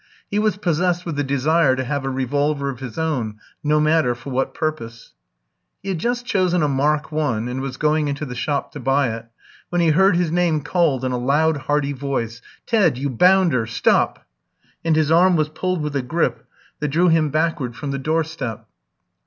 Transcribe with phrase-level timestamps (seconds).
[0.31, 4.15] He was possessed with the desire to have a revolver of his own, no matter
[4.15, 5.11] for what purpose.
[5.83, 9.09] He had just chosen a "Mark I.," and was going into the shop to buy
[9.15, 9.27] it,
[9.69, 13.67] when he heard his name called in a loud hearty voice, "Ted, you bounder!
[13.67, 14.25] stop!"
[14.83, 16.47] and his arm was pulled with a grip
[16.79, 18.67] that drew him backward from the doorstep.